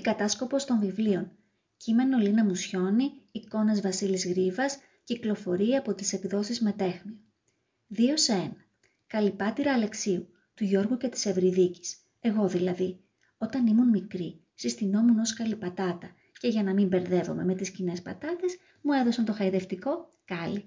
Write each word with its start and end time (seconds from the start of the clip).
Η 0.00 0.02
κατάσκοπος 0.02 0.64
των 0.64 0.80
βιβλίων. 0.80 1.30
Κείμενο 1.76 2.18
Λίνα 2.18 2.44
Μουσιώνη, 2.44 3.12
εικόνες 3.32 3.80
Βασίλης 3.80 4.26
Γρίβας, 4.26 4.78
κυκλοφορεί 5.04 5.74
από 5.74 5.94
τις 5.94 6.12
εκδόσεις 6.12 6.60
Μετέχμιο. 6.60 7.16
2 7.88 8.16
σε 8.16 8.32
1. 8.32 8.50
Καλυπάτηρα 9.06 9.72
Αλεξίου, 9.72 10.28
του 10.54 10.64
Γιώργου 10.64 10.96
και 10.96 11.08
της 11.08 11.26
Ευρυδίκης. 11.26 11.96
Εγώ 12.20 12.48
δηλαδή. 12.48 13.00
Όταν 13.38 13.66
ήμουν 13.66 13.88
μικρή, 13.88 14.40
συστηνόμουν 14.54 15.18
ως 15.18 15.32
καλυπατάτα 15.32 16.14
και 16.38 16.48
για 16.48 16.62
να 16.62 16.72
μην 16.72 16.86
μπερδεύομαι 16.86 17.44
με 17.44 17.54
τις 17.54 17.70
κοινές 17.70 18.02
πατάτες, 18.02 18.56
μου 18.82 18.92
έδωσαν 18.92 19.24
το 19.24 19.32
χαϊδευτικό 19.32 20.08
κάλι. 20.24 20.64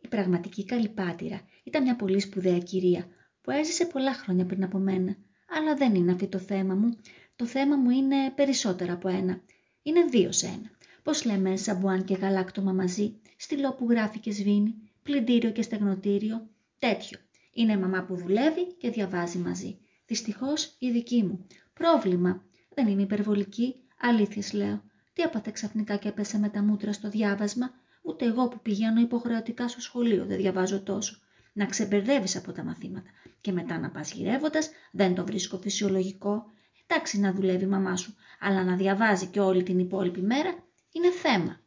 Η 0.00 0.08
πραγματική 0.08 0.64
καλυπάτηρα 0.64 1.40
ήταν 1.64 1.82
μια 1.82 1.96
πολύ 1.96 2.20
σπουδαία 2.20 2.58
κυρία 2.58 3.06
που 3.40 3.50
έζησε 3.50 3.86
πολλά 3.86 4.14
χρόνια 4.14 4.46
πριν 4.46 4.64
από 4.64 4.78
μένα. 4.78 5.16
Αλλά 5.48 5.74
δεν 5.74 5.94
είναι 5.94 6.12
αυτό 6.12 6.26
το 6.26 6.38
θέμα 6.38 6.74
μου. 6.74 6.96
Το 7.36 7.46
θέμα 7.46 7.76
μου 7.76 7.90
είναι 7.90 8.30
περισσότερα 8.30 8.92
από 8.92 9.08
ένα. 9.08 9.40
Είναι 9.82 10.04
δύο 10.04 10.32
σε 10.32 10.46
ένα. 10.46 10.70
Πώς 11.02 11.24
λέμε 11.24 11.56
σαμπουάν 11.56 12.04
και 12.04 12.14
γαλάκτομα 12.14 12.72
μαζί, 12.72 13.16
στυλό 13.36 13.72
που 13.72 13.86
γράφει 13.90 14.18
και 14.18 14.32
σβήνει, 14.32 14.74
πλυντήριο 15.02 15.50
και 15.50 15.62
στεγνοτήριο, 15.62 16.48
τέτοιο. 16.78 17.18
Είναι 17.52 17.78
μαμά 17.78 18.02
που 18.02 18.16
δουλεύει 18.16 18.72
και 18.72 18.90
διαβάζει 18.90 19.38
μαζί. 19.38 19.78
Δυστυχώς 20.06 20.76
η 20.78 20.90
δική 20.90 21.22
μου. 21.22 21.46
Πρόβλημα. 21.72 22.42
Δεν 22.74 22.86
είμαι 22.86 23.02
υπερβολική. 23.02 23.74
Αλήθειες 24.00 24.52
λέω. 24.52 24.82
Τι 25.12 25.22
έπαθε 25.22 25.50
ξαφνικά 25.50 25.96
και 25.96 26.08
έπεσε 26.08 26.38
με 26.38 26.48
τα 26.48 26.62
μούτρα 26.62 26.92
στο 26.92 27.08
διάβασμα; 27.08 27.70
Ούτε 28.02 28.24
εγώ 28.24 28.48
που 28.48 28.60
πηγαίνω 28.60 29.00
υποχρεωτικά 29.00 29.68
στο 29.68 29.80
σχολείο 29.80 30.24
δεν 30.24 30.36
διαβάζω 30.36 30.82
τόσο. 30.82 31.18
Να 31.52 31.66
ξεμπερδεύεις 31.66 32.36
από 32.36 32.52
τα 32.52 32.64
μαθήματα. 32.64 33.10
Και 33.40 33.52
μετά 33.52 33.78
να 33.78 33.90
πας 33.90 34.12
γυρεύοντας, 34.12 34.70
δεν 34.92 35.14
το 35.14 35.24
βρίσκω 35.24 35.58
φυσιολογικό. 35.58 36.52
Εντάξει 36.86 37.20
να 37.20 37.32
δουλεύει 37.32 37.64
η 37.64 37.68
μαμά 37.68 37.96
σου, 37.96 38.14
αλλά 38.40 38.64
να 38.64 38.76
διαβάζει 38.76 39.26
και 39.26 39.40
όλη 39.40 39.62
την 39.62 39.78
υπόλοιπη 39.78 40.20
μέρα 40.22 40.64
είναι 40.92 41.10
θέμα. 41.10 41.60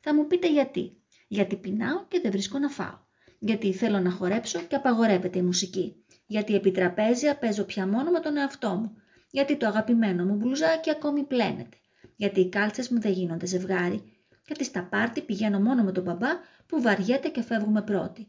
Θα 0.00 0.14
μου 0.14 0.26
πείτε 0.26 0.52
γιατί. 0.52 0.96
Γιατί 1.28 1.56
πεινάω 1.56 2.04
και 2.08 2.20
δεν 2.20 2.30
βρίσκω 2.30 2.58
να 2.58 2.68
φάω. 2.68 2.98
Γιατί 3.38 3.72
θέλω 3.72 4.00
να 4.00 4.10
χορέψω 4.10 4.60
και 4.60 4.74
απαγορεύεται 4.74 5.38
η 5.38 5.42
μουσική. 5.42 6.04
Γιατί 6.26 6.54
επί 6.54 6.70
τραπέζια 6.70 7.38
παίζω 7.38 7.64
πια 7.64 7.86
μόνο 7.86 8.10
με 8.10 8.20
τον 8.20 8.36
εαυτό 8.36 8.68
μου. 8.68 8.96
Γιατί 9.30 9.56
το 9.56 9.66
αγαπημένο 9.66 10.24
μου 10.24 10.34
μπλουζάκι 10.34 10.90
ακόμη 10.90 11.22
πλένεται. 11.22 11.76
Γιατί 12.16 12.40
οι 12.40 12.48
κάλτσες 12.48 12.88
μου 12.88 13.00
δεν 13.00 13.12
γίνονται 13.12 13.46
ζευγάρι. 13.46 14.02
Γιατί 14.46 14.64
στα 14.64 14.82
πάρτι 14.82 15.20
πηγαίνω 15.20 15.60
μόνο 15.60 15.82
με 15.82 15.92
τον 15.92 16.02
μπαμπά 16.02 16.28
που 16.66 16.82
βαριέται 16.82 17.28
και 17.28 17.42
φεύγουμε 17.42 17.82
πρώτοι. 17.82 18.28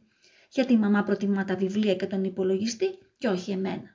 Γιατί 0.50 0.74
η 0.74 0.78
μαμά 0.78 1.04
προτιμά 1.04 1.46
τα 1.46 1.56
βιβλία 1.56 1.96
και 1.96 2.06
τον 2.06 2.24
υπολογιστή 2.24 2.86
και 3.18 3.28
όχι 3.28 3.52
εμένα. 3.52 3.95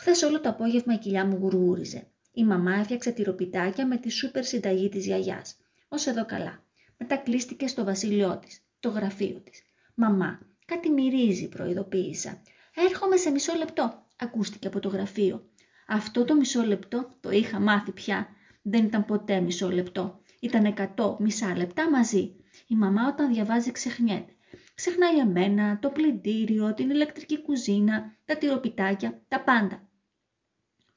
Χθες 0.00 0.22
όλο 0.22 0.40
το 0.40 0.48
απόγευμα 0.48 0.94
η 0.94 0.98
κοιλιά 0.98 1.26
μου 1.26 1.36
γουργούριζε. 1.36 2.06
Η 2.32 2.44
μαμά 2.44 2.74
έφτιαξε 2.74 3.10
τυροπιτάκια 3.10 3.86
με 3.86 3.96
τη 3.96 4.10
σούπερ 4.10 4.44
συνταγή 4.44 4.88
της 4.88 5.06
γιαγιάς. 5.06 5.56
Ω 5.88 6.10
εδώ 6.10 6.24
καλά. 6.26 6.64
Μετά 6.96 7.16
κλείστηκε 7.16 7.66
στο 7.66 7.84
βασίλειό 7.84 8.38
της, 8.38 8.60
το 8.80 8.88
γραφείο 8.88 9.40
της. 9.44 9.62
Μαμά, 9.94 10.40
κάτι 10.64 10.90
μυρίζει, 10.90 11.48
προειδοποίησα. 11.48 12.42
Έρχομαι 12.74 13.16
σε 13.16 13.30
μισό 13.30 13.54
λεπτό, 13.54 14.06
ακούστηκε 14.16 14.66
από 14.66 14.80
το 14.80 14.88
γραφείο. 14.88 15.48
Αυτό 15.86 16.24
το 16.24 16.34
μισό 16.34 16.62
λεπτό 16.62 17.08
το 17.20 17.30
είχα 17.30 17.60
μάθει 17.60 17.92
πια. 17.92 18.28
Δεν 18.62 18.84
ήταν 18.84 19.04
ποτέ 19.04 19.40
μισό 19.40 19.70
λεπτό. 19.70 20.20
Ήταν 20.40 20.64
εκατό 20.64 21.16
μισά 21.20 21.56
λεπτά 21.56 21.90
μαζί. 21.90 22.36
Η 22.66 22.74
μαμά 22.74 23.08
όταν 23.08 23.32
διαβάζει 23.32 23.70
ξεχνιέται. 23.70 24.32
Ξεχνάει 24.74 25.18
εμένα, 25.18 25.78
το 25.78 25.88
πλυντήριο, 25.88 26.74
την 26.74 26.90
ηλεκτρική 26.90 27.42
κουζίνα, 27.42 28.16
τα 28.24 28.36
τυροπιτάκια, 28.36 29.22
τα 29.28 29.40
πάντα. 29.40 29.87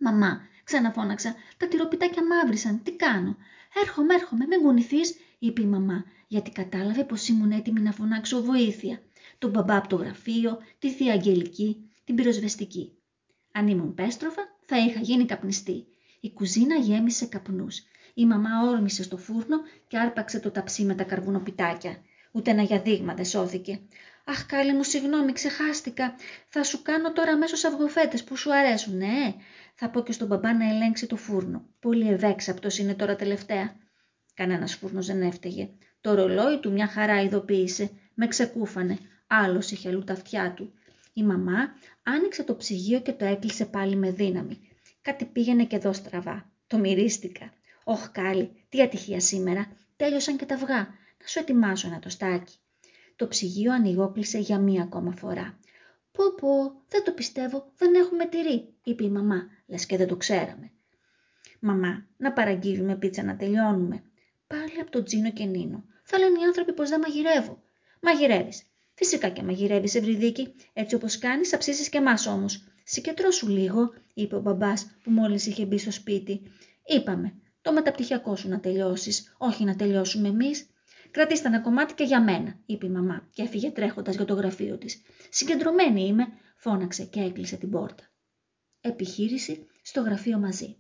Μαμά, 0.04 0.42
ξαναφώναξα, 0.64 1.36
τα 1.58 1.68
τυροπιτάκια 1.68 2.24
μαύρισαν, 2.26 2.84
τι 2.84 2.92
κάνω; 2.96 3.38
Έρχομαι, 3.82 4.14
έρχομαι, 4.14 4.46
μην 4.46 4.62
κουνηθείς, 4.62 5.16
είπε 5.40 5.62
η 5.62 5.66
μαμά, 5.66 6.06
γιατί 6.28 6.52
κατάλαβε 6.52 7.04
πως 7.04 7.28
ήμουν 7.28 7.52
έτοιμη 7.52 7.82
να 7.82 7.92
φωνάξω 7.92 8.42
βοήθεια. 8.44 9.02
Τον 9.38 9.50
μπαμπά 9.50 9.78
από 9.78 9.88
το 9.88 9.96
γραφείο, 9.96 10.58
τη 10.80 10.92
θεία 10.92 11.14
Αγγελική, 11.14 11.90
την 12.04 12.16
πυροσβεστική. 12.16 12.92
Αν 13.52 13.68
ήμουν 13.68 13.94
πέστροφα, 13.94 14.42
θα 14.66 14.78
είχα 14.78 15.00
γίνει 15.00 15.26
καπνιστή. 15.26 15.86
Η 16.20 16.32
κουζίνα 16.32 16.76
γέμισε 16.76 17.26
καπνούς. 17.26 17.82
Η 18.14 18.26
μαμά 18.26 18.50
όρμησε 18.70 19.04
στο 19.04 19.18
φούρνο 19.18 19.58
και 19.88 19.98
άρπαξε 19.98 20.40
το 20.40 20.52
ταψί 20.52 20.84
με 20.84 20.96
τα 20.96 21.04
καρβουνοπιτάκια. 21.04 22.02
Ούτε 22.32 22.52
ένα 22.52 22.62
για 22.62 22.82
δείγμα 22.82 23.14
δεν 23.14 23.26
σώθηκε. 23.26 23.82
Αχ, 24.26 24.46
κάλλη 24.46 24.74
μου, 24.74 24.84
συγγνώμη, 24.84 25.32
ξεχάστηκα. 25.32 26.16
Θα 26.48 26.64
σου 26.64 26.82
κάνω 26.82 27.14
τώρα 27.14 27.32
αμέσως 27.32 27.64
αυγοφέτες 27.64 28.24
που 28.24 28.36
σου 28.36 28.54
αρέσουν, 28.54 28.98
ναι. 28.98 29.34
Θα 29.76 29.90
πω 29.90 30.02
και 30.02 30.12
στον 30.12 30.28
μπαμπά 30.28 30.54
να 30.54 30.70
ελέγξει 30.70 31.08
το 31.08 31.16
φούρνο. 31.16 31.66
Πολύ 31.80 32.10
ευέξαπτος 32.10 32.78
είναι 32.78 32.94
τώρα 32.94 33.16
τελευταία. 33.16 33.76
Κανένας 34.34 34.76
φούρνος 34.76 35.06
δεν 35.06 35.22
έφταιγε. 35.22 35.70
Το 36.02 36.14
ρολόι 36.14 36.60
του 36.60 36.72
μια 36.72 36.88
χαρά 36.88 37.22
ειδοποίησε. 37.22 37.90
Με 38.14 38.28
ξεκούφανε. 38.28 38.98
Άλλος 39.28 39.72
είχε 39.72 39.90
αλλού 39.90 40.04
τα 40.04 40.14
αυτιά 40.14 40.54
του. 40.54 40.74
Η 41.14 41.24
μαμά 41.24 41.74
άνοιξε 42.04 42.44
το 42.44 42.56
ψυγείο 42.56 43.02
και 43.02 43.12
το 43.12 43.26
έκλεισε 43.26 43.66
πάλι 43.66 43.96
με 43.96 44.12
δύναμη. 44.12 44.60
Κάτι 45.02 45.26
πήγαινε 45.26 45.66
και 45.66 45.76
εδώ 45.76 45.94
στραβά. 45.94 46.52
Το 46.68 46.78
μυρίστηκα. 46.78 47.54
Ωχ, 47.84 48.12
κάλλη, 48.12 48.66
τι 48.70 48.82
ατυχία 48.82 49.20
σήμερα. 49.20 49.72
Τέλειωσαν 49.96 50.38
και 50.38 50.46
τα 50.46 50.56
αυγά. 50.56 50.78
Να 51.22 51.28
σου 51.28 51.40
ετοιμάσω 51.40 51.88
ένα 51.88 52.00
τοστάκι. 52.00 52.56
Το 53.22 53.28
ψυγείο 53.28 53.74
ανοιγόκλεισε 53.74 54.38
για 54.38 54.60
μία 54.60 54.82
ακόμα 54.84 55.12
φορά. 55.12 55.60
Πω 56.12 56.24
πω, 56.38 56.82
δεν 56.88 57.04
το 57.04 57.12
πιστεύω, 57.12 57.72
δεν 57.78 57.94
έχουμε 57.94 58.26
τυρί, 58.26 58.74
είπε 58.84 59.04
η 59.04 59.10
μαμά, 59.10 59.48
λες 59.68 59.86
και 59.86 59.98
δεν 59.98 60.08
το 60.08 60.16
ξέραμε. 60.16 60.72
Μαμά, 61.60 62.06
να 62.18 62.34
παραγγείλουμε 62.34 62.96
πίτσα 62.96 63.24
να 63.24 63.36
τελειώνουμε. 63.36 64.04
Πάλι 64.48 64.80
από 64.82 64.92
τον 64.92 65.04
Τζίνο 65.04 65.32
και 65.32 65.46
Νίνο. 65.46 65.84
Θα 66.04 66.20
λένε 66.20 66.40
οι 66.40 66.44
άνθρωποι 66.44 66.74
πως 66.74 66.90
δεν 66.90 67.00
μαγειρεύω. 67.00 67.62
Μαγειρεύεις. 68.02 68.64
Φυσικά 68.94 69.30
και 69.30 69.44
μαγειρεύεις, 69.44 69.96
Ευρυδίκη. 69.96 70.54
Έτσι 70.74 70.96
όπως 70.96 71.18
κάνεις, 71.18 71.50
θα 71.50 71.58
ψήσεις 71.58 71.90
και 71.90 71.98
εμάς 71.98 72.28
όμως. 72.28 72.64
Συγκεντρώσου 72.84 73.48
λίγο, 73.48 73.94
είπε 74.14 74.36
ο 74.36 74.40
μπαμπάς 74.40 74.92
που 75.04 75.12
μόλις 75.12 75.46
είχε 75.46 75.66
μπει 75.66 75.78
στο 75.78 75.92
σπίτι. 75.92 76.42
Είπαμε, 76.86 77.34
το 77.62 77.74
μεταπτυχιακό 77.74 78.36
σου 78.36 78.50
να 78.50 78.60
τελειώσεις, 78.60 79.36
όχι 79.38 79.64
να 79.64 79.76
τελειώσουμε 79.76 80.28
εμείς. 80.28 80.66
Κρατήστε 81.12 81.48
ένα 81.48 81.60
κομμάτι 81.60 81.94
και 81.94 82.04
για 82.04 82.22
μένα, 82.22 82.60
είπε 82.66 82.86
η 82.86 82.90
μαμά 82.90 83.28
και 83.34 83.42
έφυγε 83.42 83.70
τρέχοντας 83.70 84.16
για 84.16 84.26
το 84.26 84.34
γραφείο 84.34 84.78
της. 84.78 85.02
Συγκεντρωμένη 85.30 86.08
είμαι, 86.08 86.28
φώναξε 86.56 87.04
και 87.04 87.20
έκλεισε 87.20 87.58
την 87.58 87.70
πόρτα. 87.70 88.04
Επιχείρηση 88.82 89.66
στο 89.82 90.02
γραφείο 90.02 90.38
μαζί. 90.38 90.76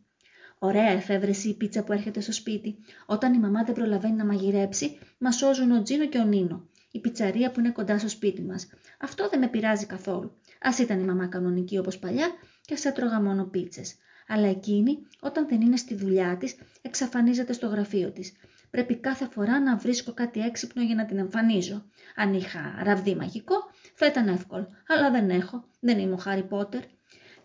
Ωραία 0.60 0.90
εφεύρεση 0.90 1.50
η 1.50 1.54
πίτσα 1.54 1.84
που 1.84 1.94
έρχεται 1.94 2.22
στο 2.22 2.32
σπίτι. 2.32 2.78
Όταν 3.06 3.34
η 3.34 3.40
μαμά 3.40 3.64
δεν 3.64 3.76
προλαβαίνει 3.76 4.16
να 4.16 4.26
μαγειρέψει, 4.26 4.98
μας 5.18 5.36
σώζουν 5.36 5.72
ο 5.72 5.82
Τζίνο 5.84 6.08
και 6.08 6.18
ο 6.18 6.24
Νίνο. 6.24 6.70
Η 6.92 7.00
πιτσαρία 7.00 7.52
που 7.52 7.60
είναι 7.60 7.72
κοντά 7.72 8.00
στο 8.00 8.10
σπίτι 8.10 8.42
μας. 8.42 8.70
Αυτό 9.00 9.30
δεν 9.30 9.40
με 9.40 9.48
πειράζει 9.48 9.86
καθόλου. 9.86 10.32
Α 10.60 10.70
ήταν 10.82 11.00
η 11.00 11.04
μαμά 11.04 11.28
κανονική 11.28 11.78
όπως 11.78 12.00
παλιά 12.00 12.28
και 12.62 12.74
ας 12.74 12.86
έτρωγα 12.86 13.22
μόνο 13.22 13.46
πίτσες. 13.46 13.96
Αλλά 14.28 14.48
εκείνη, 14.48 14.98
όταν 15.20 15.48
δεν 15.48 15.62
είναι 15.62 15.78
στη 15.78 15.96
δουλειά 15.96 16.38
της, 16.38 16.56
εξαφανίζεται 16.82 17.54
στο 17.54 17.68
γραφείο 17.68 18.12
της. 18.12 18.34
Πρέπει 18.72 18.96
κάθε 18.96 19.26
φορά 19.26 19.60
να 19.60 19.78
βρίσκω 19.78 20.14
κάτι 20.14 20.40
έξυπνο 20.40 20.84
για 20.84 20.96
να 20.96 21.06
την 21.06 21.18
εμφανίζω. 21.18 21.86
Αν 22.16 22.34
είχα 22.34 22.80
ραβδί 22.84 23.16
μαγικό, 23.16 23.56
θα 23.94 24.06
ήταν 24.06 24.28
εύκολο. 24.28 24.68
Αλλά 24.88 25.12
δεν 25.12 25.30
έχω. 25.30 25.64
Δεν 25.80 26.00
είμαι 26.00 26.14
ο 26.14 26.18
Χάρι 26.18 26.44
Πότερ. 26.44 26.82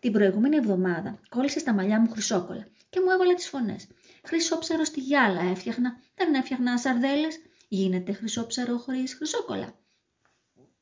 Την 0.01 0.13
προηγούμενη 0.13 0.57
εβδομάδα 0.57 1.21
κόλλησε 1.29 1.59
στα 1.59 1.73
μαλλιά 1.75 2.01
μου 2.01 2.11
χρυσόκολα 2.11 2.67
και 2.89 3.01
μου 3.01 3.11
έβαλε 3.11 3.35
τις 3.35 3.49
φωνές. 3.49 3.87
Χρυσόψαρο 4.25 4.85
στη 4.85 5.01
γυάλα 5.01 5.43
έφτιαχνα, 5.43 6.01
δεν 6.15 6.35
έφτιαχνα 6.35 6.79
σαρδέλες. 6.79 7.39
Γίνεται 7.69 8.13
χρυσόψαρο 8.13 8.77
χωρίς 8.77 9.15
χρυσόκολα. 9.15 9.75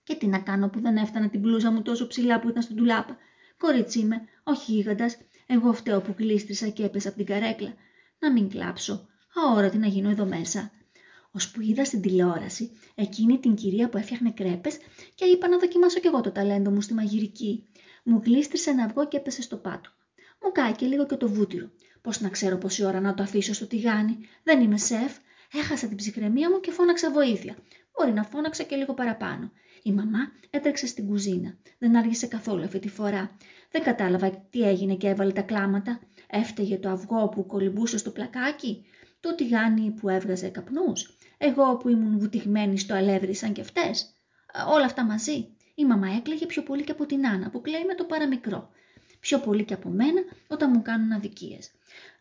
Και 0.02 0.14
τι 0.14 0.26
να 0.26 0.38
κάνω 0.38 0.68
που 0.68 0.80
δεν 0.80 0.96
έφτανα 0.96 1.28
την 1.28 1.40
μπλούζα 1.40 1.70
μου 1.70 1.82
τόσο 1.82 2.06
ψηλά 2.06 2.40
που 2.40 2.48
ήταν 2.48 2.62
στην 2.62 2.76
τουλάπα. 2.76 3.16
Κορίτσι 3.56 3.98
είμαι, 3.98 4.20
όχι 4.42 4.72
γίγαντας. 4.72 5.16
Εγώ 5.46 5.72
φταίω 5.72 6.00
που 6.00 6.14
κλείστρισα 6.14 6.68
και 6.68 6.84
έπεσα 6.84 7.08
από 7.08 7.16
την 7.16 7.26
καρέκλα. 7.26 7.74
Να 8.18 8.32
μην 8.32 8.48
κλάψω 8.48 9.08
αόρατη 9.34 9.78
να 9.78 9.86
γίνω 9.86 10.10
εδώ 10.10 10.24
μέσα. 10.24 10.70
που 11.52 11.60
είδα 11.60 11.84
στην 11.84 12.00
τηλεόραση 12.00 12.70
εκείνη 12.94 13.38
την 13.38 13.54
κυρία 13.54 13.88
που 13.88 13.96
έφτιαχνε 13.96 14.30
κρέπες 14.30 14.76
και 15.14 15.24
είπα 15.24 15.48
να 15.48 15.58
δοκιμάσω 15.58 16.00
κι 16.00 16.06
εγώ 16.06 16.20
το 16.20 16.30
ταλέντο 16.30 16.70
μου 16.70 16.80
στη 16.80 16.94
μαγειρική. 16.94 17.64
Μου 18.04 18.22
γλίστρισε 18.24 18.70
ένα 18.70 18.84
αυγό 18.84 19.08
και 19.08 19.16
έπεσε 19.16 19.42
στο 19.42 19.56
πάτο. 19.56 19.90
Μου 20.42 20.52
κάει 20.52 20.72
και 20.72 20.86
λίγο 20.86 21.06
και 21.06 21.16
το 21.16 21.28
βούτυρο. 21.28 21.70
Πώς 22.00 22.20
να 22.20 22.28
ξέρω 22.28 22.56
πόση 22.56 22.84
ώρα 22.84 23.00
να 23.00 23.14
το 23.14 23.22
αφήσω 23.22 23.54
στο 23.54 23.66
τηγάνι. 23.66 24.18
Δεν 24.42 24.60
είμαι 24.60 24.78
σεφ. 24.78 25.16
Έχασα 25.52 25.86
την 25.86 25.96
ψυχραιμία 25.96 26.50
μου 26.50 26.60
και 26.60 26.70
φώναξα 26.70 27.10
βοήθεια. 27.10 27.56
Μπορεί 27.98 28.12
να 28.12 28.22
φώναξα 28.22 28.62
και 28.62 28.76
λίγο 28.76 28.94
παραπάνω. 28.94 29.50
Η 29.82 29.92
μαμά 29.92 30.32
έτρεξε 30.50 30.86
στην 30.86 31.06
κουζίνα. 31.06 31.56
Δεν 31.78 31.96
άργησε 31.96 32.26
καθόλου 32.26 32.62
αυτή 32.62 32.78
τη 32.78 32.88
φορά. 32.88 33.36
Δεν 33.70 33.82
κατάλαβα 33.82 34.30
τι 34.50 34.62
έγινε 34.62 34.94
και 34.94 35.08
έβαλε 35.08 35.32
τα 35.32 35.42
κλάματα. 35.42 36.00
Έφταιγε 36.26 36.76
το 36.76 36.88
αυγό 36.88 37.28
που 37.28 37.46
κολυμπούσε 37.46 37.98
στο 37.98 38.10
πλακάκι 38.10 38.84
το 39.24 39.34
τηγάνι 39.34 39.90
που 39.90 40.08
έβγαζε 40.08 40.48
καπνούς, 40.48 41.16
εγώ 41.38 41.76
που 41.76 41.88
ήμουν 41.88 42.18
βουτυγμένη 42.18 42.78
στο 42.78 42.94
αλεύρι 42.94 43.34
σαν 43.34 43.52
και 43.52 43.60
αυτές. 43.60 44.14
Όλα 44.68 44.84
αυτά 44.84 45.04
μαζί. 45.04 45.48
Η 45.74 45.84
μαμά 45.84 46.08
έκλαιγε 46.16 46.46
πιο 46.46 46.62
πολύ 46.62 46.84
και 46.84 46.92
από 46.92 47.06
την 47.06 47.26
Άννα 47.26 47.50
που 47.50 47.60
κλαίει 47.60 47.84
με 47.84 47.94
το 47.94 48.04
παραμικρό. 48.04 48.70
Πιο 49.20 49.38
πολύ 49.38 49.64
και 49.64 49.74
από 49.74 49.88
μένα 49.88 50.20
όταν 50.48 50.70
μου 50.74 50.82
κάνουν 50.82 51.12
αδικίες. 51.12 51.70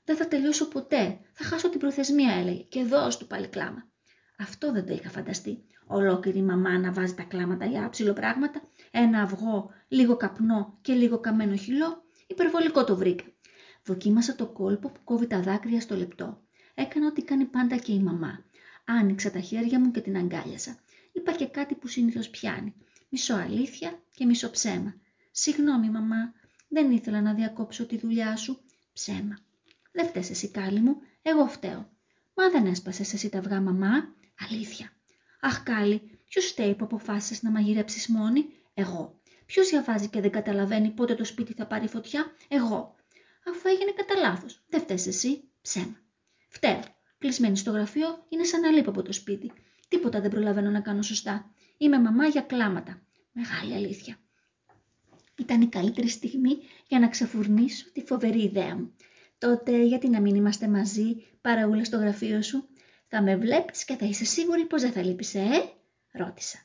Δεν 0.06 0.16
θα 0.16 0.28
τελειώσω 0.28 0.68
ποτέ. 0.68 1.20
Θα 1.34 1.44
χάσω 1.44 1.70
την 1.70 1.80
προθεσμία, 1.80 2.34
έλεγε. 2.34 2.62
Και 2.62 2.84
δώσ' 2.84 3.18
του 3.18 3.28
πάλι 3.28 3.48
κλάμα. 3.48 3.88
Αυτό 4.38 4.72
δεν 4.72 4.86
το 4.86 4.94
είχα 4.94 5.10
φανταστεί. 5.10 5.64
Ολόκληρη 5.88 6.38
η 6.38 6.42
μαμά 6.42 6.78
να 6.78 6.92
βάζει 6.92 7.14
τα 7.14 7.24
κλάματα 7.24 7.66
για 7.66 7.86
άψιλο 7.86 8.14
πράγματα, 8.14 8.62
ένα 8.92 9.22
αυγό, 9.22 9.70
λίγο 9.88 10.18
καπνό 10.18 10.78
και 10.82 10.94
λίγο 10.94 11.20
καμένο 11.20 11.56
χυλό, 11.56 12.04
υπερβολικό 12.28 12.84
το 12.84 12.96
βρήκα. 12.96 13.24
Δοκίμασα 13.86 14.36
το 14.36 14.46
κόλπο 14.46 14.90
που 14.90 15.00
κόβει 15.04 15.28
τα 15.28 15.42
δάκρυα 15.42 15.82
στο 15.82 15.96
λεπτό. 15.96 16.43
Έκανα 16.74 17.08
ό,τι 17.08 17.22
κάνει 17.22 17.46
πάντα 17.46 17.78
και 17.78 17.92
η 17.92 18.00
μαμά. 18.00 18.46
Άνοιξα 18.86 19.32
τα 19.32 19.40
χέρια 19.40 19.80
μου 19.80 19.92
και 19.92 20.02
την 20.02 20.18
αγκάλιασα. 20.18 20.80
Είπα 21.12 21.32
και 21.32 21.48
κάτι 21.48 21.76
που 21.76 21.88
συνήθως 21.88 22.30
πιάνει. 22.30 22.74
Μισό 23.10 23.34
αλήθεια 23.34 24.02
και 24.12 24.26
μισό 24.26 24.50
ψέμα. 24.50 24.96
Συγγνώμη, 25.32 25.90
μαμά, 25.90 26.34
δεν 26.68 26.92
ήθελα 26.92 27.22
να 27.22 27.34
διακόψω 27.34 27.86
τη 27.86 27.98
δουλειά 27.98 28.36
σου. 28.36 28.60
Ψέμα. 28.94 29.40
Δεν 29.92 30.08
φταίει 30.08 30.26
εσύ, 30.30 30.50
κάλλη 30.50 30.80
μου, 30.80 30.96
εγώ 31.22 31.48
φταίω. 31.48 31.90
Μα 32.34 32.50
δεν 32.50 32.66
έσπασες 32.66 33.14
εσύ 33.14 33.30
τα 33.30 33.38
αυγά, 33.38 33.62
μαμά. 33.62 34.16
Αλήθεια. 34.50 34.92
Αχ, 35.40 35.64
κάλλη, 35.64 36.02
ποιος 36.28 36.46
φταίει 36.46 36.76
που 36.76 36.84
αποφάσισες 36.84 37.44
να 37.44 37.52
μαγειρέψεις 37.52 38.08
μόνη, 38.08 38.46
εγώ. 38.74 39.20
Ποιος 39.46 39.70
διαβάζει 39.70 40.08
και 40.08 40.22
δεν 40.22 40.32
καταλαβαίνει 40.32 40.90
πότε 40.90 41.16
το 41.16 41.24
σπίτι 41.24 41.54
θα 41.54 41.68
πάρει 41.68 41.88
φωτιά, 41.88 42.26
εγώ. 42.48 42.96
Αφού 43.46 43.68
έγινε 43.70 43.92
κατά 43.92 44.16
λάθος. 44.16 44.64
Δεν 44.70 44.80
φταίει 44.80 45.04
εσύ. 45.06 45.44
Ψέμα. 45.62 46.03
Φταίω. 46.54 46.80
Κλεισμένη 47.18 47.58
στο 47.58 47.72
γραφείο 47.72 48.26
είναι 48.30 48.44
σαν 48.44 48.62
να 48.62 48.70
λείπω 48.70 48.90
από 48.90 49.02
το 49.02 49.14
σπίτι. 49.14 49.52
Τίποτα 49.88 50.22
δεν 50.22 50.30
προλαβαίνω 50.30 50.70
να 50.70 50.82
κάνω 50.82 51.02
σωστά. 51.02 51.52
Είμαι 51.78 52.00
μαμά 52.00 52.26
για 52.26 52.42
κλάματα. 52.42 53.02
Μεγάλη 53.32 53.74
αλήθεια. 53.74 54.18
Ήταν 55.38 55.62
η 55.62 55.68
καλύτερη 55.68 56.08
στιγμή 56.08 56.58
για 56.88 57.00
να 57.00 57.08
ξεφουρνήσω 57.08 57.92
τη 57.92 58.02
φοβερή 58.02 58.44
ιδέα 58.44 58.76
μου. 58.76 58.94
Τότε 59.38 59.84
γιατί 59.84 60.10
να 60.10 60.22
μην 60.22 60.36
είμαστε 60.36 60.68
μαζί, 60.68 61.26
παραούλα 61.42 61.84
στο 61.84 61.98
γραφείο 61.98 62.42
σου; 62.42 62.68
Θα 63.08 63.22
με 63.22 63.36
βλέπεις 63.36 63.86
και 63.86 63.96
θα 63.96 64.06
είσαι 64.06 64.26
σίγουρη 64.26 64.66
πως 64.66 64.82
δεν 64.82 64.92
θα 64.92 65.04
λείπεις, 65.04 65.36
ε; 65.36 65.74
Ρώτησα. 66.12 66.58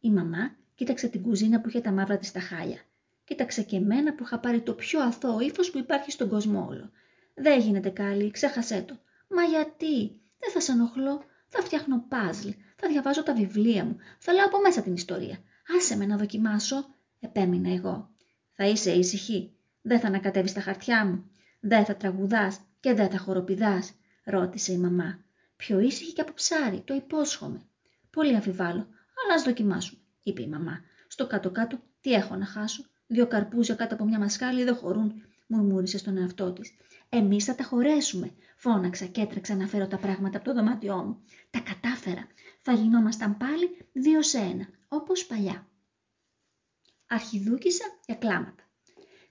Η 0.00 0.10
μαμά 0.10 0.56
κοίταξε 0.74 1.08
την 1.08 1.22
κουζίνα 1.22 1.60
που 1.60 1.68
είχε 1.68 1.80
τα 1.80 1.92
μαύρα 1.92 2.18
της 2.18 2.32
τα 2.32 2.40
χάλια. 2.40 2.80
Κοίταξε 3.24 3.62
και 3.62 3.76
εμένα 3.76 4.14
που 4.14 4.22
είχα 4.22 4.38
πάρει 4.38 4.60
το 4.60 4.74
πιο 4.74 5.00
αθώο 5.00 5.40
ύφος 5.40 5.70
που 5.70 5.78
υπάρχει 5.78 6.10
στον 6.10 6.28
κόσμο 6.28 6.66
όλο. 6.68 6.90
Δεν 7.34 7.60
γίνεται 7.60 7.88
καλή, 7.88 8.30
ξέχασέ 8.30 8.82
το. 8.82 8.98
Μα 9.28 9.42
γιατί, 9.42 10.20
δεν 10.38 10.50
θα 10.52 10.60
σε 10.60 10.72
ενοχλώ. 10.72 11.24
Θα 11.48 11.62
φτιάχνω 11.62 12.04
παζλ, 12.08 12.48
θα 12.76 12.88
διαβάζω 12.88 13.22
τα 13.22 13.34
βιβλία 13.34 13.84
μου, 13.84 13.96
θα 14.18 14.32
λέω 14.32 14.44
από 14.44 14.60
μέσα 14.60 14.82
την 14.82 14.94
ιστορία. 14.94 15.38
Άσε 15.76 15.96
με 15.96 16.06
να 16.06 16.16
δοκιμάσω, 16.16 16.94
επέμεινα 17.20 17.72
εγώ. 17.72 18.10
Θα 18.52 18.66
είσαι 18.66 18.90
ήσυχη, 18.90 19.52
δεν 19.82 20.00
θα 20.00 20.06
ανακατεύεις 20.06 20.52
τα 20.52 20.60
χαρτιά 20.60 21.06
μου, 21.06 21.30
δεν 21.60 21.84
θα 21.84 21.96
τραγουδάς 21.96 22.60
και 22.80 22.94
δεν 22.94 23.10
θα 23.10 23.18
χοροπηδάς, 23.18 23.92
ρώτησε 24.24 24.72
η 24.72 24.78
μαμά. 24.78 25.24
Πιο 25.56 25.80
ήσυχη 25.80 26.12
και 26.12 26.20
από 26.20 26.32
ψάρι, 26.32 26.80
το 26.80 26.94
υπόσχομαι. 26.94 27.62
Πολύ 28.10 28.34
αμφιβάλλω, 28.34 28.88
αλλά 29.24 29.34
ας 29.34 29.42
δοκιμάσουμε, 29.42 30.00
είπε 30.22 30.42
η 30.42 30.48
μαμά. 30.48 30.80
Στο 31.08 31.26
κάτω-κάτω, 31.26 31.78
τι 32.00 32.12
έχω 32.12 32.36
να 32.36 32.46
χάσω; 32.46 32.84
Δύο 33.06 33.26
καρπούζια 33.26 33.74
κάτω 33.74 33.94
από 33.94 34.04
μια 34.04 34.18
μασκάλη 34.18 34.64
δεν 34.64 34.74
χωρούν, 34.74 35.22
μουρμούρισε 35.46 35.98
στον 35.98 36.16
εαυτό 36.16 36.52
της. 36.52 36.74
Εμείς 37.08 37.44
θα 37.44 37.54
τα 37.54 37.64
χωρέσουμε, 37.64 38.34
φώναξα 38.56 39.06
και 39.06 39.20
έτρεξα 39.20 39.54
να 39.54 39.66
φέρω 39.66 39.86
τα 39.86 39.98
πράγματα 39.98 40.36
από 40.36 40.46
το 40.46 40.54
δωμάτιό 40.54 40.96
μου. 40.96 41.22
Τα 41.50 41.60
κατάφερα. 41.60 42.26
Θα 42.62 42.72
γινόμασταν 42.72 43.36
πάλι 43.36 43.76
δύο 43.92 44.22
σε 44.22 44.38
ένα, 44.38 44.68
όπως 44.88 45.26
παλιά. 45.26 45.66
Αρχιδούκησα 47.06 47.84
για 48.06 48.14
κλάματα. 48.14 48.70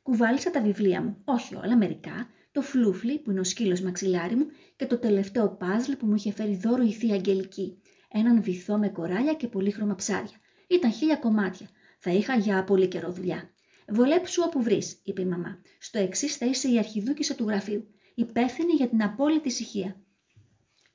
Κουβάλισα 0.01 0.51
τα 0.51 0.61
βιβλία 0.61 1.01
μου, 1.01 1.21
όχι 1.23 1.55
όλα, 1.55 1.77
μερικά, 1.77 2.29
το 2.51 2.61
φλούφλι 2.61 3.19
που 3.19 3.31
είναι 3.31 3.39
ο 3.39 3.43
σκύλος 3.43 3.81
μαξιλάρι 3.81 4.35
μου 4.35 4.45
και 4.75 4.85
το 4.85 4.97
τελευταίο 4.97 5.49
πάζλ 5.49 5.91
που 5.91 6.05
μου 6.05 6.15
είχε 6.15 6.31
φέρει 6.31 6.55
δώρο 6.55 6.83
η 6.83 6.91
θεία 6.91 7.13
Αγγελική. 7.13 7.81
Έναν 8.07 8.41
βυθό 8.41 8.77
με 8.77 8.89
κοράλια 8.89 9.33
και 9.33 9.47
πολύχρωμα 9.47 9.95
ψάρια. 9.95 10.39
Ήταν 10.67 10.91
χίλια 10.91 11.15
κομμάτια. 11.15 11.69
Θα 11.99 12.11
είχα 12.11 12.35
για 12.35 12.63
πολύ 12.63 12.87
καιρό 12.87 13.11
δουλειά. 13.11 13.54
Βολέψου 13.87 14.41
όπου 14.45 14.63
βρεις, 14.63 14.99
είπε 15.03 15.21
η 15.21 15.25
μαμά. 15.25 15.61
Στο 15.79 15.99
εξής 15.99 16.35
θα 16.35 16.45
είσαι 16.45 16.71
η 16.71 16.77
αρχιδούκησα 16.77 17.35
του 17.35 17.47
γραφείου, 17.47 17.87
υπεύθυνη 18.15 18.73
για 18.73 18.87
την 18.87 19.03
απόλυτη 19.03 19.47
ησυχία. 19.47 19.95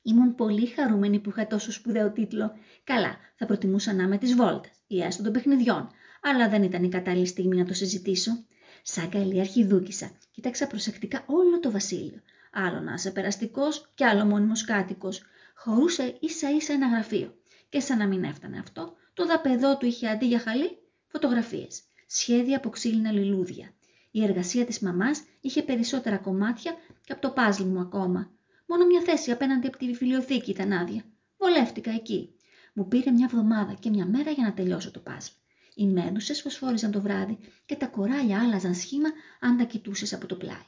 Ήμουν 0.03 0.35
πολύ 0.35 0.67
χαρούμενη 0.67 1.19
που 1.19 1.31
είχα 1.31 1.47
τόσο 1.47 1.73
σπουδαίο 1.73 2.13
τίτλο. 2.13 2.53
Καλά, 2.85 3.17
θα 3.37 3.47
προτιμούσα 3.47 3.93
να 3.93 4.03
είμαι 4.03 4.19
της 4.19 4.35
βόλτας 4.35 4.73
ή 4.87 5.03
έστω 5.03 5.23
των 5.23 5.33
παιχνιδιών, 5.33 5.91
αλλά 6.23 6.49
δεν 6.49 6.63
ήταν 6.63 6.85
η 6.85 6.89
κατάλληλη 6.89 7.27
στιγμή 7.27 7.57
να 7.57 7.65
το 7.65 7.75
συζητήσω. 7.75 8.45
Σαν 8.83 9.09
καλή 9.09 9.41
αρχιδούκησα, 9.41 10.11
κοίταξα 10.31 10.67
προσεκτικά 10.67 11.25
όλο 11.27 11.61
το 11.61 11.71
βασίλειο. 11.71 12.21
Άλλο 12.53 12.81
να 12.81 12.95
είσαι 12.95 13.11
περαστικός 13.11 13.91
και 13.95 14.05
άλλο 14.05 14.25
μόνιμος 14.25 14.65
κάτοικος. 14.65 15.23
Χωρούσε 15.55 16.17
ίσα 16.21 16.51
ίσα 16.51 16.73
ένα 16.73 16.89
γραφείο. 16.89 17.35
Και 17.69 17.81
σαν 17.81 17.99
να 17.99 18.07
μην 18.07 18.25
έφτανε 18.25 18.59
αυτό, 18.59 18.97
το 19.15 19.27
δαπεδό 19.27 19.77
του 19.77 19.87
είχε 19.87 20.09
αντί 20.09 20.27
για 20.27 20.39
χαλί 20.39 20.79
φωτογραφίες 21.07 21.83
σχέδια 22.13 22.57
από 22.57 22.71
ξύλινα 22.71 23.13
λουλούδια. 23.13 23.73
Η 24.11 24.23
εργασία 24.23 24.65
της 24.65 24.81
μαμάς 24.81 25.23
είχε 25.41 25.63
περισσότερα 25.63 26.17
κομμάτια 26.17 26.77
και 27.05 27.13
από 27.13 27.21
το 27.21 27.31
πάζλ 27.31 27.63
μου 27.63 27.81
ακόμα. 27.81 28.31
Μόνο 28.67 28.87
μια 28.87 29.01
θέση 29.01 29.31
απέναντι 29.31 29.67
από 29.67 29.77
τη 29.77 29.87
βιβλιοθήκη 29.87 30.51
ήταν 30.51 30.73
άδεια. 30.73 31.05
Βολεύτηκα 31.39 31.91
εκεί. 31.91 32.35
Μου 32.73 32.89
πήρε 32.89 33.11
μια 33.11 33.29
εβδομάδα 33.33 33.75
και 33.81 33.91
μια 33.91 34.07
μέρα 34.07 34.31
για 34.31 34.45
να 34.45 34.53
τελειώσω 34.53 34.91
το 34.91 35.01
πάζλ. 35.01 35.31
Οι 35.75 35.87
μένουσες 35.87 36.41
φωσφόριζαν 36.41 36.91
το 36.91 37.01
βράδυ 37.01 37.39
και 37.67 37.77
τα 37.77 37.87
κοράλια 37.87 38.41
άλλαζαν 38.41 38.75
σχήμα 38.75 39.09
αν 39.41 39.57
τα 39.57 39.65
κοιτούσες 39.65 40.13
από 40.13 40.27
το 40.27 40.35
πλάι. 40.35 40.65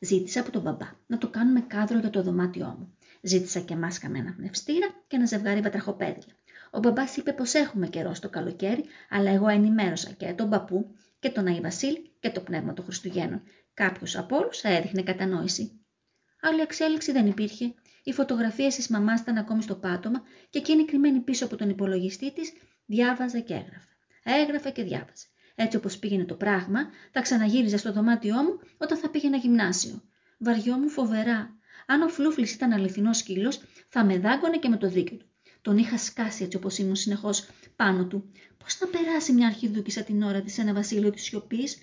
Ζήτησα 0.00 0.40
από 0.40 0.50
τον 0.50 0.62
μπαμπά 0.62 0.90
να 1.06 1.18
το 1.18 1.28
κάνουμε 1.28 1.60
κάδρο 1.60 1.98
για 1.98 2.10
το 2.10 2.22
δωμάτιό 2.22 2.76
μου. 2.78 2.94
Ζήτησα 3.20 3.60
και 3.60 3.76
μάσκα 3.76 4.08
με 4.08 4.18
ένα 4.18 4.34
πνευστήρα 4.36 4.86
και 5.06 5.16
ένα 5.16 5.26
ζευγάρι 5.26 5.60
βατραχοπέδια. 5.60 6.37
Ο 6.70 6.78
μπαμπάς 6.78 7.16
είπε 7.16 7.32
πως 7.32 7.54
έχουμε 7.54 7.86
καιρό 7.88 8.14
στο 8.14 8.28
καλοκαίρι, 8.28 8.84
αλλά 9.08 9.30
εγώ 9.30 9.48
ενημέρωσα 9.48 10.10
και 10.10 10.32
τον 10.32 10.50
παππού 10.50 10.94
και 11.18 11.30
τον 11.30 11.46
Αϊ 11.46 11.60
Βασίλη 11.60 12.16
και 12.20 12.30
το 12.30 12.40
πνεύμα 12.40 12.72
των 12.72 12.84
Χριστουγέννων. 12.84 13.42
Κάποιος 13.74 14.16
από 14.16 14.36
όλους 14.36 14.60
θα 14.60 14.68
έδειχνε 14.68 15.02
κατανόηση. 15.02 15.80
Άλλη 16.40 16.60
εξέλιξη 16.60 17.12
δεν 17.12 17.26
υπήρχε. 17.26 17.74
Οι 18.02 18.12
φωτογραφίες 18.12 18.74
της 18.74 18.88
μαμάς 18.88 19.20
ήταν 19.20 19.36
ακόμη 19.36 19.62
στο 19.62 19.74
πάτωμα 19.74 20.22
και 20.50 20.58
εκείνη 20.58 20.84
κρυμμένη 20.84 21.20
πίσω 21.20 21.44
από 21.44 21.56
τον 21.56 21.70
υπολογιστή 21.70 22.32
της 22.32 22.52
διάβαζε 22.86 23.40
και 23.40 23.54
έγραφε. 23.54 23.88
Έγραφε 24.22 24.70
και 24.70 24.82
διάβαζε. 24.82 25.26
Έτσι 25.54 25.76
όπως 25.76 25.98
πήγαινε 25.98 26.24
το 26.24 26.34
πράγμα, 26.34 26.80
θα 27.12 27.20
ξαναγύριζε 27.20 27.76
στο 27.76 27.92
δωμάτιό 27.92 28.36
μου 28.42 28.60
όταν 28.78 28.98
θα 28.98 29.10
πήγαινα 29.10 29.36
γυμνάσιο. 29.36 30.02
Βαριόμουν 30.38 30.88
φοβερά. 30.88 31.56
Αν 31.86 32.02
ο 32.02 32.08
Φλούφλης 32.08 32.54
ήταν 32.54 32.72
αληθινός 32.72 33.16
σκύλος, 33.18 33.60
θα 33.88 34.04
με 34.04 34.18
δάγκωνε 34.18 34.58
και 34.58 34.68
με 34.68 34.76
το 34.76 34.88
δίκιο 34.88 35.16
του. 35.16 35.27
Τον 35.68 35.78
είχα 35.78 35.98
σκάσει 35.98 36.44
έτσι 36.44 36.56
όπως 36.56 36.78
ήμουν 36.78 36.96
συνεχώς 36.96 37.48
πάνω 37.76 38.04
του. 38.04 38.30
Πώς 38.58 38.78
να 38.80 38.86
περάσει 38.86 39.32
μια 39.32 39.46
αρχιδούκησα 39.46 40.02
την 40.02 40.22
ώρα 40.22 40.40
της 40.40 40.52
σε 40.52 40.60
ένα 40.60 40.74
βασίλειο 40.74 41.10
της 41.10 41.22
σιωπής, 41.22 41.78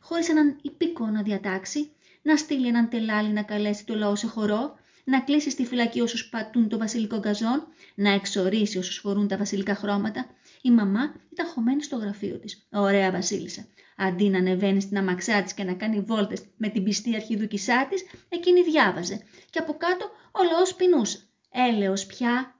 χωρίς 0.00 0.28
έναν 0.28 0.58
υπήκο 0.62 1.06
να 1.06 1.22
διατάξει, 1.22 1.90
να 2.22 2.36
στείλει 2.36 2.66
έναν 2.66 2.88
τελάλι 2.88 3.28
να 3.28 3.42
καλέσει 3.42 3.84
το 3.84 3.94
λαό 3.94 4.16
σε 4.16 4.26
χορό, 4.26 4.74
να 5.04 5.20
κλείσει 5.20 5.50
στη 5.50 5.64
φυλακή 5.64 6.00
όσους 6.00 6.28
πατούν 6.28 6.68
το 6.68 6.78
βασιλικό 6.78 7.18
γκαζόν, 7.18 7.66
να 7.94 8.10
εξορίσει 8.10 8.78
όσους 8.78 8.96
φορούν 8.96 9.28
τα 9.28 9.36
βασιλικά 9.36 9.74
χρώματα. 9.74 10.26
Η 10.62 10.70
μαμά 10.70 11.14
ήταν 11.32 11.46
χωμένη 11.46 11.82
στο 11.82 11.96
γραφείο 11.96 12.38
της. 12.38 12.66
Ωραία 12.70 13.10
Βασίλισσα. 13.10 13.66
Αντί 13.96 14.28
να 14.28 14.38
ανεβαίνει 14.38 14.80
στην 14.80 14.98
αμαξά 14.98 15.42
της 15.42 15.54
και 15.54 15.64
να 15.64 15.74
κάνει 15.74 16.00
βόλτες 16.00 16.42
με 16.56 16.68
την 16.68 16.84
πιστή 16.84 17.14
αρχιδούκησά 17.14 17.86
της, 17.90 18.04
εκείνη 18.28 18.62
διάβαζε. 18.62 19.22
Και 19.50 19.58
από 19.58 19.72
κάτω 19.72 20.04
ο 20.32 20.42
λαός 20.52 20.74
πεινούσε. 20.74 21.18
Έλεος 21.50 22.06
πια, 22.06 22.57